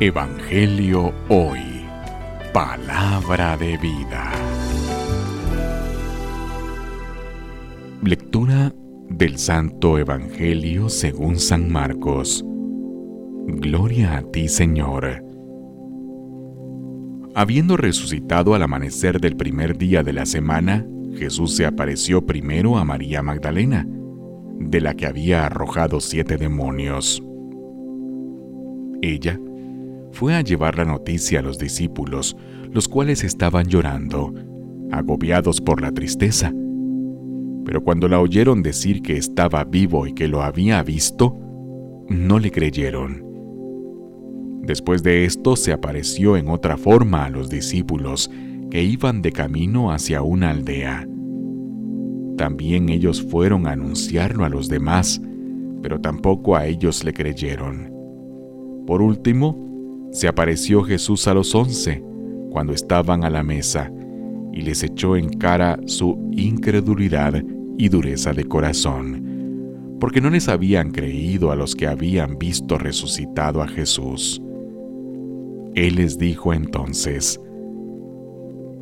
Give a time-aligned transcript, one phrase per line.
[0.00, 1.60] Evangelio Hoy.
[2.52, 4.32] Palabra de vida.
[8.02, 8.74] Lectura
[9.08, 12.44] del Santo Evangelio según San Marcos.
[13.46, 15.24] Gloria a ti, Señor.
[17.34, 20.84] Habiendo resucitado al amanecer del primer día de la semana,
[21.14, 23.86] Jesús se apareció primero a María Magdalena,
[24.58, 27.22] de la que había arrojado siete demonios.
[29.00, 29.38] Ella
[30.12, 32.36] fue a llevar la noticia a los discípulos,
[32.70, 34.32] los cuales estaban llorando,
[34.90, 36.52] agobiados por la tristeza.
[37.64, 41.38] Pero cuando la oyeron decir que estaba vivo y que lo había visto,
[42.08, 43.24] no le creyeron.
[44.62, 48.30] Después de esto se apareció en otra forma a los discípulos
[48.70, 51.06] que iban de camino hacia una aldea.
[52.36, 55.20] También ellos fueron a anunciarlo a los demás,
[55.82, 57.92] pero tampoco a ellos le creyeron.
[58.86, 59.71] Por último,
[60.12, 62.04] se apareció Jesús a los once
[62.50, 63.90] cuando estaban a la mesa
[64.52, 67.42] y les echó en cara su incredulidad
[67.78, 73.62] y dureza de corazón, porque no les habían creído a los que habían visto resucitado
[73.62, 74.40] a Jesús.
[75.74, 77.40] Él les dijo entonces,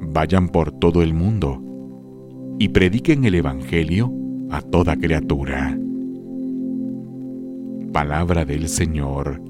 [0.02, 1.62] Vayan por todo el mundo
[2.58, 4.12] y prediquen el Evangelio
[4.50, 5.78] a toda criatura.
[7.92, 9.49] Palabra del Señor